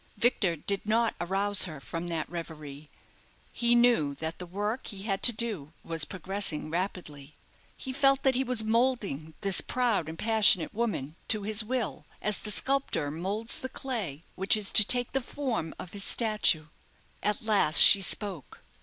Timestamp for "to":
5.21-5.31, 11.27-11.43, 14.71-14.83